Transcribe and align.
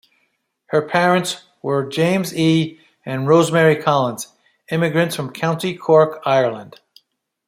Her 0.69 0.81
parents 0.81 1.43
were 1.61 1.87
James 1.87 2.35
E. 2.35 2.79
and 3.05 3.27
Rose 3.27 3.51
Marie 3.51 3.79
Collins, 3.79 4.33
immigrants 4.71 5.15
from 5.15 5.31
County 5.31 5.77
Cork, 5.77 6.23
Ireland. 6.25 6.79